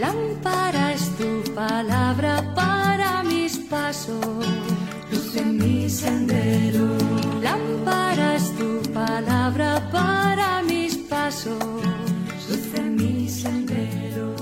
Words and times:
Lámpara 0.00 0.94
es 0.94 1.14
tu 1.18 1.44
palabra 1.54 2.54
para 2.54 3.22
mis 3.22 3.58
pasos, 3.58 4.24
luz 5.12 5.36
en 5.36 5.58
mi 5.58 5.90
sendero. 5.90 6.96
Lámpara 7.42 8.36
es 8.36 8.50
tu 8.56 8.80
palabra 8.94 9.90
para 9.92 10.62
mis 10.62 10.96
pasos, 10.96 11.62
luz 12.48 12.74
en 12.78 12.96
mi 12.96 13.28
sendero. 13.28 14.34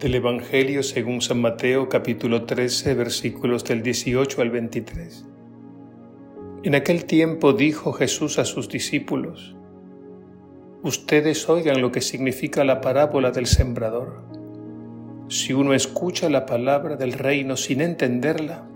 Del 0.00 0.16
Evangelio 0.16 0.82
según 0.82 1.22
San 1.22 1.40
Mateo 1.40 1.88
capítulo 1.88 2.42
13 2.42 2.94
versículos 2.94 3.62
del 3.62 3.84
18 3.84 4.42
al 4.42 4.50
23. 4.50 5.37
En 6.68 6.74
aquel 6.74 7.06
tiempo 7.06 7.54
dijo 7.54 7.94
Jesús 7.94 8.38
a 8.38 8.44
sus 8.44 8.68
discípulos, 8.68 9.56
Ustedes 10.82 11.48
oigan 11.48 11.80
lo 11.80 11.90
que 11.92 12.02
significa 12.02 12.62
la 12.62 12.82
parábola 12.82 13.30
del 13.30 13.46
sembrador. 13.46 14.22
Si 15.28 15.54
uno 15.54 15.72
escucha 15.72 16.28
la 16.28 16.44
palabra 16.44 16.96
del 16.96 17.14
reino 17.14 17.56
sin 17.56 17.80
entenderla, 17.80 18.68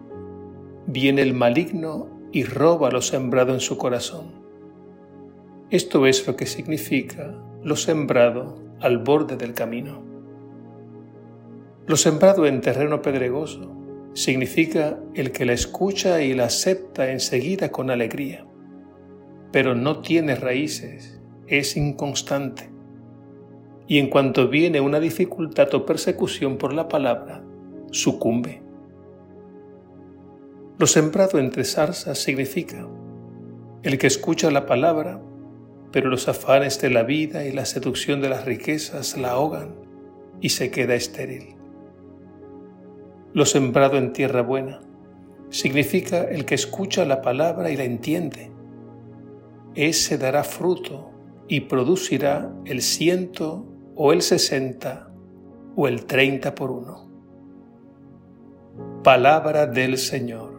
viene 0.86 1.20
el 1.20 1.34
maligno 1.34 2.08
y 2.32 2.44
roba 2.44 2.90
lo 2.90 3.02
sembrado 3.02 3.52
en 3.52 3.60
su 3.60 3.76
corazón. 3.76 4.42
Esto 5.68 6.06
es 6.06 6.26
lo 6.26 6.34
que 6.34 6.46
significa 6.46 7.34
lo 7.62 7.76
sembrado 7.76 8.54
al 8.80 9.00
borde 9.00 9.36
del 9.36 9.52
camino. 9.52 10.02
Lo 11.86 11.96
sembrado 11.96 12.46
en 12.46 12.62
terreno 12.62 13.02
pedregoso 13.02 13.81
significa 14.14 14.98
el 15.14 15.32
que 15.32 15.44
la 15.44 15.52
escucha 15.52 16.22
y 16.22 16.34
la 16.34 16.44
acepta 16.44 17.10
enseguida 17.10 17.70
con 17.70 17.90
alegría, 17.90 18.46
pero 19.50 19.74
no 19.74 20.00
tiene 20.00 20.34
raíces, 20.34 21.20
es 21.46 21.76
inconstante. 21.76 22.70
Y 23.86 23.98
en 23.98 24.08
cuanto 24.08 24.48
viene 24.48 24.80
una 24.80 25.00
dificultad 25.00 25.74
o 25.74 25.84
persecución 25.84 26.56
por 26.56 26.72
la 26.72 26.88
palabra, 26.88 27.44
sucumbe. 27.90 28.62
Lo 30.78 30.86
sembrado 30.86 31.38
entre 31.38 31.64
zarzas 31.64 32.18
significa 32.18 32.88
el 33.82 33.98
que 33.98 34.06
escucha 34.06 34.50
la 34.50 34.66
palabra, 34.66 35.20
pero 35.90 36.08
los 36.08 36.28
afanes 36.28 36.80
de 36.80 36.90
la 36.90 37.02
vida 37.02 37.44
y 37.44 37.52
la 37.52 37.66
seducción 37.66 38.20
de 38.20 38.28
las 38.28 38.44
riquezas 38.44 39.18
la 39.18 39.32
ahogan 39.32 39.74
y 40.40 40.50
se 40.50 40.70
queda 40.70 40.94
estéril. 40.94 41.61
Lo 43.34 43.46
sembrado 43.46 43.96
en 43.96 44.12
tierra 44.12 44.42
buena 44.42 44.80
significa 45.48 46.22
el 46.24 46.44
que 46.44 46.54
escucha 46.54 47.04
la 47.04 47.22
palabra 47.22 47.70
y 47.70 47.76
la 47.76 47.84
entiende. 47.84 48.50
Ese 49.74 50.18
dará 50.18 50.44
fruto 50.44 51.10
y 51.48 51.60
producirá 51.60 52.52
el 52.64 52.82
ciento 52.82 53.66
o 53.94 54.12
el 54.12 54.22
sesenta 54.22 55.10
o 55.76 55.88
el 55.88 56.04
treinta 56.04 56.54
por 56.54 56.70
uno. 56.70 57.10
Palabra 59.02 59.66
del 59.66 59.98
Señor. 59.98 60.52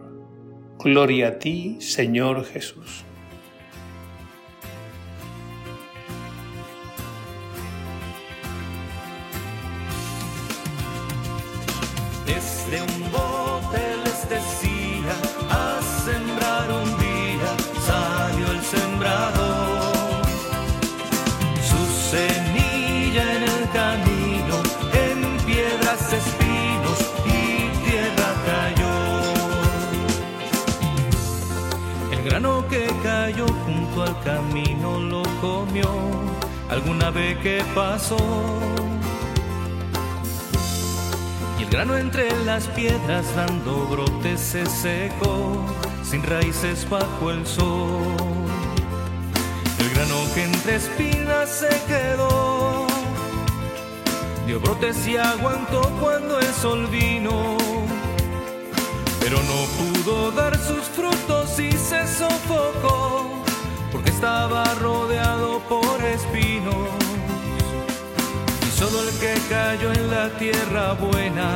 Gloria 0.78 1.28
a 1.28 1.38
ti, 1.38 1.76
Señor 1.80 2.44
Jesús. 2.44 3.04
Desde 12.74 12.92
un 12.92 13.12
bote 13.12 13.82
les 14.04 14.28
decía, 14.28 15.14
a 15.48 15.80
sembrar 16.04 16.66
un 16.72 16.90
día 16.98 17.50
salió 17.86 18.50
el 18.50 18.60
sembrador. 18.62 20.24
Su 21.70 21.82
semilla 22.10 23.24
en 23.36 23.42
el 23.44 23.70
camino, 23.70 24.56
en 24.92 25.18
piedras, 25.46 26.02
espinos 26.12 26.98
y 27.26 27.70
tierra 27.88 28.30
cayó. 28.50 28.96
El 32.10 32.20
grano 32.24 32.66
que 32.68 32.90
cayó 33.04 33.46
junto 33.66 34.02
al 34.02 34.20
camino 34.24 34.98
lo 34.98 35.22
comió 35.40 35.90
alguna 36.68 37.10
vez 37.10 37.38
que 37.38 37.62
pasó. 37.72 38.16
Grano 41.74 41.96
entre 41.96 42.30
las 42.44 42.68
piedras 42.68 43.34
dando 43.34 43.86
brotes 43.86 44.40
se 44.40 44.64
secó, 44.64 45.66
sin 46.04 46.22
raíces 46.22 46.88
bajo 46.88 47.32
el 47.32 47.44
sol. 47.44 48.14
El 49.80 49.90
grano 49.90 50.14
que 50.36 50.44
entre 50.44 50.76
espinas 50.76 51.50
se 51.50 51.68
quedó, 51.88 52.86
dio 54.46 54.60
brotes 54.60 55.04
y 55.08 55.16
aguantó 55.16 55.80
cuando 56.00 56.38
el 56.38 56.46
sol 56.46 56.86
vino. 56.92 57.58
Pero 59.18 59.38
no 59.42 59.66
pudo 59.76 60.30
dar 60.30 60.56
sus 60.56 60.84
frutos 60.84 61.58
y 61.58 61.72
se 61.72 62.06
sofocó, 62.06 63.42
porque 63.90 64.10
estaba 64.10 64.63
solo 68.90 69.08
el 69.08 69.18
que 69.18 69.34
cayó 69.48 69.92
en 69.92 70.10
la 70.10 70.28
tierra 70.38 70.92
buena 70.94 71.48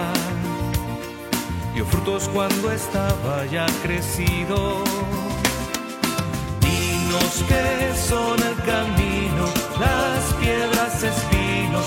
dio 1.75 1.84
frutos 1.84 2.28
cuando 2.33 2.72
estaba 2.72 3.44
ya 3.47 3.66
crecido. 3.83 4.83
Dinos 6.61 7.44
que 7.50 7.94
son 8.11 8.38
el 8.50 8.56
camino, 8.65 9.44
las 9.78 10.34
piedras, 10.41 11.03
espinos, 11.03 11.87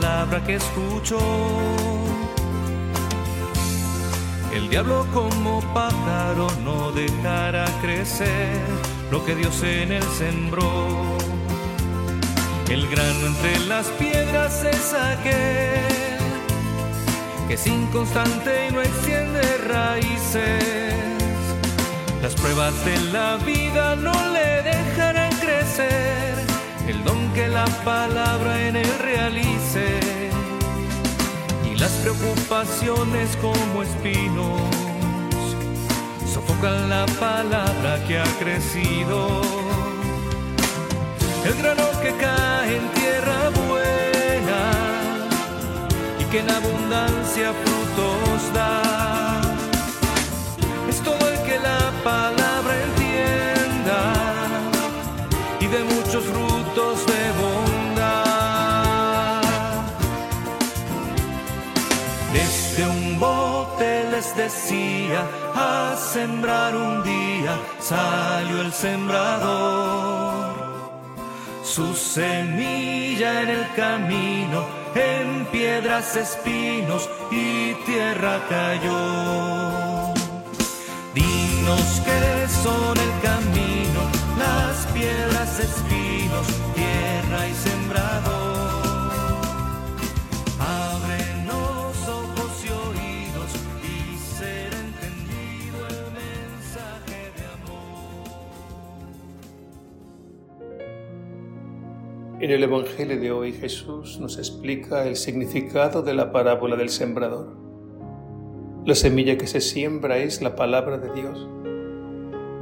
palabra 0.00 0.42
que 0.44 0.56
escuchó. 0.56 1.18
El 4.52 4.68
diablo 4.68 5.06
como 5.12 5.60
pájaro 5.74 6.48
no 6.64 6.92
dejará 6.92 7.66
crecer 7.80 8.60
lo 9.10 9.24
que 9.24 9.34
Dios 9.34 9.62
en 9.62 9.92
él 9.92 10.04
sembró. 10.16 10.88
El 12.68 12.88
grano 12.88 13.26
entre 13.26 13.58
las 13.66 13.86
piedras 13.98 14.64
es 14.64 14.94
aquel 14.94 16.16
que 17.46 17.54
es 17.54 17.66
inconstante 17.66 18.68
y 18.68 18.72
no 18.72 18.80
extiende 18.80 19.42
raíces. 19.68 20.64
Las 22.22 22.34
pruebas 22.34 22.74
de 22.84 22.98
la 23.12 23.36
vida 23.36 23.94
no 23.94 24.12
le 24.32 24.62
dejarán 24.62 25.32
crecer 25.36 26.55
el 26.88 27.02
don 27.04 27.32
que 27.32 27.48
la 27.48 27.64
palabra 27.84 28.68
en 28.68 28.76
él 28.76 28.98
realice. 29.00 30.00
Y 31.70 31.76
las 31.78 31.92
preocupaciones 32.02 33.36
como 33.36 33.82
espinos 33.82 34.60
sofocan 36.32 36.88
la 36.88 37.06
palabra 37.18 38.02
que 38.06 38.18
ha 38.18 38.30
crecido. 38.38 39.42
El 41.44 41.54
grano 41.62 41.88
que 42.02 42.12
cae 42.16 42.76
en 42.76 42.88
tierra 43.00 43.50
buena 43.68 44.62
y 46.20 46.24
que 46.24 46.40
en 46.40 46.50
abundancia 46.50 47.52
frutos 47.52 48.25
decía, 64.46 65.26
a 65.54 65.96
sembrar 65.96 66.76
un 66.76 67.02
día 67.02 67.58
salió 67.80 68.60
el 68.60 68.72
sembrador. 68.72 70.54
Su 71.64 71.94
semilla 71.94 73.42
en 73.42 73.48
el 73.48 73.66
camino, 73.74 74.64
en 74.94 75.46
piedras, 75.46 76.14
espinos 76.14 77.10
y 77.32 77.74
tierra 77.86 78.34
cayó. 78.48 80.14
Dinos 81.12 82.02
que 82.06 82.46
son 82.62 83.05
En 102.38 102.50
el 102.50 102.62
Evangelio 102.62 103.18
de 103.18 103.32
hoy 103.32 103.52
Jesús 103.54 104.20
nos 104.20 104.36
explica 104.36 105.06
el 105.06 105.16
significado 105.16 106.02
de 106.02 106.12
la 106.12 106.32
parábola 106.32 106.76
del 106.76 106.90
sembrador. 106.90 107.56
La 108.84 108.94
semilla 108.94 109.38
que 109.38 109.46
se 109.46 109.62
siembra 109.62 110.18
es 110.18 110.42
la 110.42 110.54
palabra 110.54 110.98
de 110.98 111.14
Dios. 111.14 111.48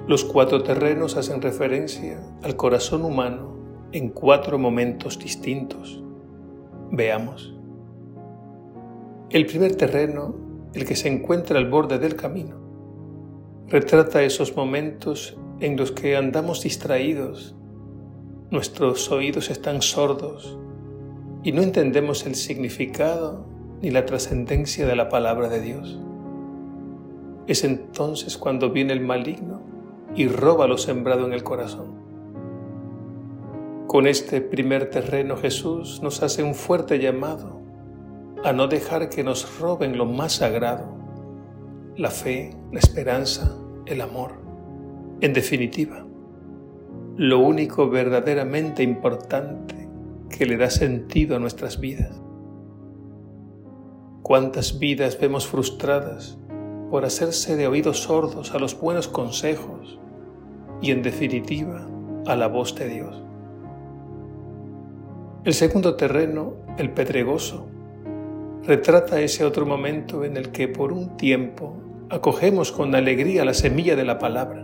Los 0.06 0.24
cuatro 0.24 0.62
terrenos 0.62 1.16
hacen 1.16 1.42
referencia 1.42 2.22
al 2.44 2.54
corazón 2.54 3.04
humano 3.04 3.88
en 3.90 4.10
cuatro 4.10 4.60
momentos 4.60 5.18
distintos. 5.18 6.04
Veamos. 6.92 7.52
El 9.30 9.44
primer 9.46 9.74
terreno, 9.74 10.36
el 10.72 10.84
que 10.84 10.94
se 10.94 11.08
encuentra 11.08 11.58
al 11.58 11.68
borde 11.68 11.98
del 11.98 12.14
camino, 12.14 12.60
retrata 13.66 14.22
esos 14.22 14.54
momentos 14.54 15.36
en 15.58 15.76
los 15.76 15.90
que 15.90 16.16
andamos 16.16 16.62
distraídos 16.62 17.56
Nuestros 18.50 19.10
oídos 19.10 19.50
están 19.50 19.80
sordos 19.80 20.58
y 21.42 21.52
no 21.52 21.62
entendemos 21.62 22.26
el 22.26 22.34
significado 22.34 23.46
ni 23.80 23.90
la 23.90 24.04
trascendencia 24.04 24.86
de 24.86 24.94
la 24.94 25.08
palabra 25.08 25.48
de 25.48 25.60
Dios. 25.60 25.98
Es 27.46 27.64
entonces 27.64 28.36
cuando 28.36 28.70
viene 28.70 28.92
el 28.92 29.00
maligno 29.00 29.62
y 30.14 30.28
roba 30.28 30.66
lo 30.66 30.78
sembrado 30.78 31.26
en 31.26 31.32
el 31.32 31.42
corazón. 31.42 31.94
Con 33.86 34.06
este 34.06 34.40
primer 34.40 34.90
terreno 34.90 35.36
Jesús 35.36 36.00
nos 36.02 36.22
hace 36.22 36.42
un 36.42 36.54
fuerte 36.54 36.98
llamado 36.98 37.62
a 38.44 38.52
no 38.52 38.68
dejar 38.68 39.08
que 39.08 39.24
nos 39.24 39.58
roben 39.58 39.96
lo 39.96 40.04
más 40.04 40.34
sagrado, 40.34 40.94
la 41.96 42.10
fe, 42.10 42.54
la 42.72 42.78
esperanza, 42.78 43.56
el 43.86 44.02
amor. 44.02 44.32
En 45.20 45.32
definitiva, 45.32 46.06
lo 47.16 47.38
único 47.38 47.88
verdaderamente 47.88 48.82
importante 48.82 49.88
que 50.28 50.46
le 50.46 50.56
da 50.56 50.68
sentido 50.68 51.36
a 51.36 51.38
nuestras 51.38 51.78
vidas. 51.78 52.20
¿Cuántas 54.22 54.80
vidas 54.80 55.18
vemos 55.20 55.46
frustradas 55.46 56.36
por 56.90 57.04
hacerse 57.04 57.54
de 57.54 57.68
oídos 57.68 58.00
sordos 58.00 58.52
a 58.52 58.58
los 58.58 58.78
buenos 58.80 59.06
consejos 59.06 60.00
y 60.82 60.90
en 60.90 61.02
definitiva 61.02 61.86
a 62.26 62.34
la 62.34 62.48
voz 62.48 62.74
de 62.74 62.88
Dios? 62.88 63.22
El 65.44 65.54
segundo 65.54 65.94
terreno, 65.94 66.54
el 66.78 66.90
pedregoso, 66.90 67.68
retrata 68.64 69.20
ese 69.20 69.44
otro 69.44 69.66
momento 69.66 70.24
en 70.24 70.36
el 70.36 70.50
que 70.50 70.66
por 70.66 70.92
un 70.92 71.16
tiempo 71.16 71.76
acogemos 72.10 72.72
con 72.72 72.92
alegría 72.96 73.44
la 73.44 73.54
semilla 73.54 73.94
de 73.94 74.04
la 74.04 74.18
palabra 74.18 74.63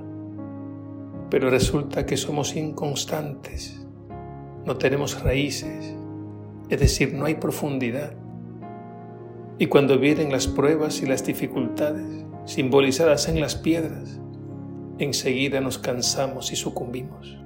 pero 1.31 1.49
resulta 1.49 2.05
que 2.05 2.17
somos 2.17 2.56
inconstantes, 2.56 3.81
no 4.67 4.77
tenemos 4.77 5.23
raíces, 5.23 5.94
es 6.69 6.81
decir, 6.81 7.15
no 7.15 7.27
hay 7.27 7.37
profundidad. 7.37 8.12
Y 9.59 9.67
cuando 9.67 9.99
vienen 9.99 10.32
las 10.32 10.47
pruebas 10.47 11.03
y 11.03 11.06
las 11.06 11.25
dificultades, 11.25 12.25
simbolizadas 12.47 13.29
en 13.29 13.41
las 13.41 13.55
piedras, 13.55 14.21
enseguida 14.99 15.61
nos 15.61 15.79
cansamos 15.79 16.53
y 16.53 16.56
sucumbimos. 16.56 17.38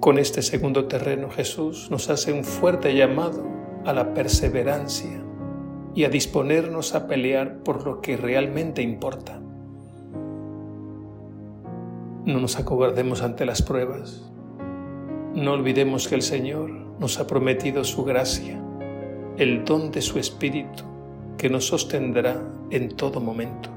Con 0.00 0.18
este 0.18 0.42
segundo 0.42 0.86
terreno 0.86 1.30
Jesús 1.30 1.90
nos 1.90 2.10
hace 2.10 2.32
un 2.32 2.44
fuerte 2.44 2.94
llamado 2.94 3.44
a 3.84 3.92
la 3.92 4.14
perseverancia 4.14 5.22
y 5.94 6.04
a 6.04 6.08
disponernos 6.08 6.94
a 6.94 7.06
pelear 7.06 7.62
por 7.62 7.86
lo 7.86 8.00
que 8.00 8.16
realmente 8.16 8.82
importa. 8.82 9.40
No 12.26 12.40
nos 12.40 12.58
acobardemos 12.58 13.20
ante 13.20 13.44
las 13.44 13.60
pruebas. 13.60 14.22
No 15.34 15.52
olvidemos 15.52 16.08
que 16.08 16.14
el 16.14 16.22
Señor 16.22 16.70
nos 16.98 17.20
ha 17.20 17.26
prometido 17.26 17.84
su 17.84 18.02
gracia, 18.02 18.58
el 19.36 19.66
don 19.66 19.90
de 19.90 20.00
su 20.00 20.18
Espíritu 20.18 20.84
que 21.36 21.50
nos 21.50 21.66
sostendrá 21.66 22.42
en 22.70 22.96
todo 22.96 23.20
momento. 23.20 23.68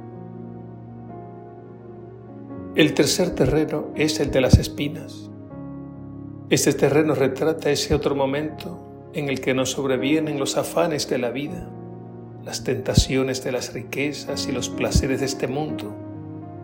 El 2.76 2.94
tercer 2.94 3.32
terreno 3.32 3.88
es 3.96 4.22
el 4.22 4.32
de 4.32 4.40
las 4.40 4.58
espinas. 4.58 5.30
Este 6.50 6.72
terreno 6.72 7.16
retrata 7.16 7.70
ese 7.70 7.94
otro 7.96 8.16
momento 8.16 9.10
en 9.14 9.28
el 9.28 9.42
que 9.42 9.54
nos 9.54 9.72
sobrevienen 9.72 10.40
los 10.40 10.56
afanes 10.56 11.10
de 11.10 11.18
la 11.18 11.32
vida, 11.32 11.68
las 12.46 12.64
tentaciones 12.64 13.44
de 13.44 13.52
las 13.52 13.74
riquezas 13.74 14.48
y 14.48 14.54
los 14.54 14.70
placeres 14.70 15.20
de 15.20 15.26
este 15.26 15.50
mundo 15.50 16.07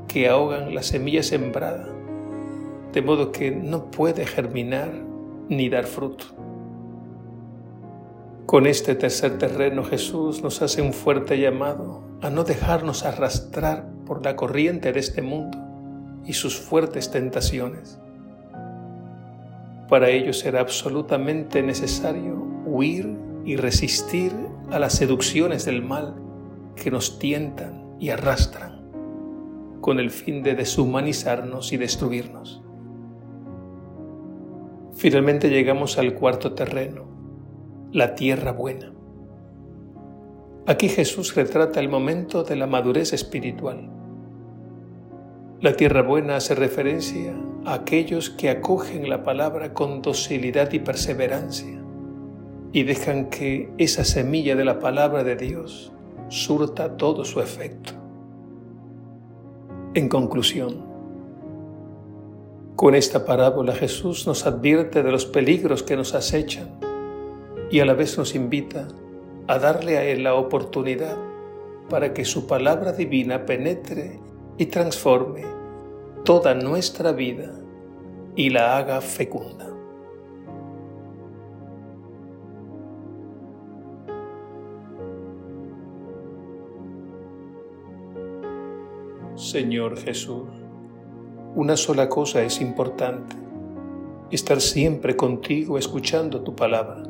que 0.08 0.28
ahogan 0.30 0.74
la 0.76 0.84
semilla 0.84 1.24
sembrada, 1.24 1.88
de 2.92 3.02
modo 3.02 3.32
que 3.32 3.52
no 3.52 3.92
puede 3.92 4.26
germinar 4.26 4.92
ni 5.50 5.70
dar 5.70 5.86
fruto. 5.86 6.26
Con 8.46 8.68
este 8.68 8.96
tercer 8.96 9.38
terreno 9.38 9.84
Jesús 9.84 10.44
nos 10.44 10.62
hace 10.62 10.82
un 10.82 10.94
fuerte 10.94 11.40
llamado 11.40 12.04
a 12.22 12.30
no 12.30 12.44
dejarnos 12.44 13.04
arrastrar 13.04 13.90
por 14.06 14.24
la 14.24 14.36
corriente 14.36 14.92
de 14.92 15.00
este 15.00 15.22
mundo 15.22 15.58
y 16.26 16.34
sus 16.34 16.60
fuertes 16.60 17.10
tentaciones. 17.10 18.00
Para 19.90 20.10
ello 20.10 20.34
será 20.34 20.62
absolutamente 20.62 21.62
necesario 21.64 22.36
huir 22.66 23.18
y 23.46 23.56
resistir 23.56 24.32
a 24.72 24.80
las 24.80 24.94
seducciones 24.94 25.66
del 25.66 25.84
mal 25.84 26.16
que 26.76 26.92
nos 26.92 27.20
tientan 27.20 27.96
y 28.00 28.10
arrastran 28.10 28.73
con 29.84 30.00
el 30.00 30.12
fin 30.12 30.44
de 30.44 30.56
deshumanizarnos 30.56 31.74
y 31.74 31.78
destruirnos. 31.78 32.64
Finalmente 34.94 35.50
llegamos 35.50 35.98
al 35.98 36.14
cuarto 36.14 36.54
terreno, 36.54 37.04
la 37.92 38.16
tierra 38.16 38.54
buena. 38.54 38.94
Aquí 40.68 40.88
Jesús 40.88 41.36
retrata 41.36 41.82
el 41.82 41.90
momento 41.90 42.46
de 42.46 42.56
la 42.56 42.66
madurez 42.66 43.12
espiritual. 43.12 43.90
La 45.60 45.74
tierra 45.74 46.02
buena 46.02 46.38
hace 46.38 46.56
referencia 46.56 47.36
a 47.66 47.74
aquellos 47.74 48.30
que 48.30 48.50
acogen 48.50 49.10
la 49.10 49.22
palabra 49.24 49.74
con 49.74 50.02
docilidad 50.02 50.72
y 50.72 50.80
perseverancia 50.80 51.84
y 52.72 52.84
dejan 52.84 53.30
que 53.30 53.70
esa 53.78 54.06
semilla 54.06 54.56
de 54.56 54.64
la 54.64 54.80
palabra 54.80 55.26
de 55.26 55.36
Dios 55.36 55.92
surta 56.30 56.96
todo 56.96 57.26
su 57.26 57.42
efecto. 57.42 58.03
En 59.96 60.10
conclusión, 60.10 60.84
con 62.76 62.96
esta 62.96 63.26
parábola 63.26 63.76
Jesús 63.76 64.26
nos 64.26 64.48
advierte 64.48 65.04
de 65.04 65.12
los 65.12 65.28
peligros 65.28 65.84
que 65.84 65.96
nos 65.96 66.16
acechan 66.16 66.80
y 67.70 67.80
a 67.80 67.86
la 67.86 67.94
vez 67.94 68.18
nos 68.18 68.34
invita 68.34 68.88
a 69.48 69.60
darle 69.60 70.00
a 70.00 70.04
Él 70.04 70.24
la 70.24 70.34
oportunidad 70.34 71.16
para 71.92 72.12
que 72.12 72.26
su 72.26 72.48
palabra 72.48 72.94
divina 72.94 73.46
penetre 73.46 74.20
y 74.58 74.66
transforme 74.66 75.44
toda 76.26 76.56
nuestra 76.56 77.12
vida 77.12 77.52
y 78.36 78.50
la 78.50 78.78
haga 78.78 79.00
fecunda. 79.00 79.73
Señor 89.54 90.00
Jesús, 90.00 90.48
una 91.54 91.78
sola 91.78 92.10
cosa 92.10 92.42
es 92.42 92.60
importante, 92.60 93.36
estar 94.32 94.60
siempre 94.60 95.16
contigo 95.16 95.78
escuchando 95.78 96.42
tu 96.42 96.56
palabra. 96.56 97.04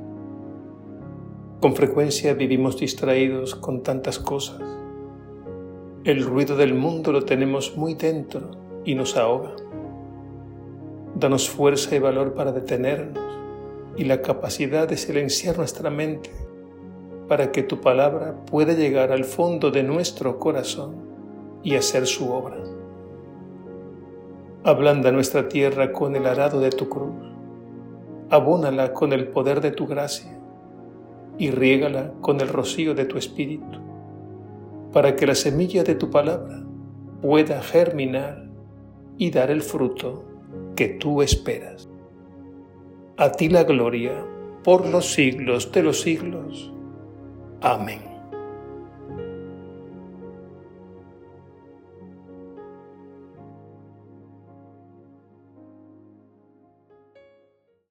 Con 1.62 1.73
frecuencia 1.73 2.33
vivimos 2.33 2.77
distraídos 2.77 3.55
con 3.55 3.81
tantas 3.81 4.19
cosas. 4.19 4.62
El 6.03 6.21
ruido 6.25 6.57
del 6.57 6.73
mundo 6.73 7.13
lo 7.13 7.23
tenemos 7.23 7.77
muy 7.77 7.93
dentro 7.93 8.51
y 8.83 8.95
nos 8.95 9.15
ahoga. 9.15 9.55
Danos 11.15 11.50
fuerza 11.50 11.95
y 11.95 12.00
valor 12.00 12.33
para 12.33 12.51
detenernos 12.51 13.23
y 13.95 14.03
la 14.03 14.21
capacidad 14.21 14.85
de 14.85 14.97
silenciar 14.97 15.57
nuestra 15.57 15.89
mente 15.89 16.29
para 17.29 17.53
que 17.53 17.63
tu 17.63 17.79
palabra 17.79 18.35
pueda 18.43 18.73
llegar 18.73 19.13
al 19.13 19.23
fondo 19.23 19.71
de 19.71 19.83
nuestro 19.83 20.39
corazón 20.39 21.12
y 21.63 21.75
hacer 21.75 22.05
su 22.05 22.32
obra. 22.32 22.58
Ablanda 24.63 25.12
nuestra 25.12 25.48
tierra 25.48 25.91
con 25.91 26.15
el 26.15 26.25
arado 26.25 26.60
de 26.60 26.70
tu 26.70 26.88
cruz, 26.89 27.15
abónala 28.29 28.93
con 28.93 29.13
el 29.13 29.27
poder 29.27 29.62
de 29.62 29.72
tu 29.72 29.88
gracia 29.88 30.39
y 31.38 31.51
riégala 31.51 32.13
con 32.22 32.39
el 32.41 32.48
rocío 32.48 32.93
de 32.93 33.05
tu 33.05 33.17
espíritu, 33.17 33.79
para 34.91 35.15
que 35.15 35.25
la 35.25 35.36
semilla 35.36 35.84
de 35.84 35.96
tu 35.96 36.10
palabra 36.10 36.63
pueda 37.22 37.62
germinar 37.62 38.50
y 39.17 39.32
dar 39.32 39.50
el 39.50 39.62
fruto 39.62 40.24
que 40.75 40.89
tú 40.89 41.22
esperas. 41.22 41.89
A 43.17 43.32
ti 43.32 43.50
la 43.50 43.63
gloria 43.63 44.25
por 44.63 44.88
los 44.88 45.13
siglos 45.13 45.72
de 45.72 45.84
los 45.84 46.01
siglos. 46.01 46.72
Amén. 47.62 48.12